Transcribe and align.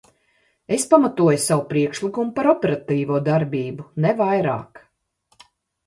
Es 0.77 0.85
pamatoju 0.93 1.41
savu 1.43 1.67
priekšlikumu 1.75 2.35
par 2.41 2.51
operatīvo 2.55 3.23
darbību, 3.31 3.89
ne 4.07 4.19
vairāk. 4.27 4.87